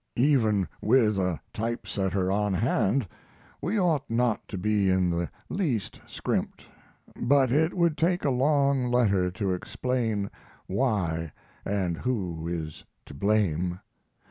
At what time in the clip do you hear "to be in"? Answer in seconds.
4.47-5.11